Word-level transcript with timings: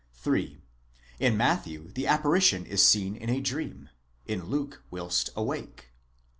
3. 0.15 0.59
In 1.19 1.37
Matthew 1.37 1.91
the 1.91 2.05
appari 2.05 2.41
tion 2.41 2.65
is 2.65 2.83
seen 2.83 3.15
in 3.15 3.29
a 3.29 3.39
dream, 3.39 3.89
in 4.25 4.45
Luke 4.45 4.81
whilst 4.89 5.29
awake. 5.35 5.91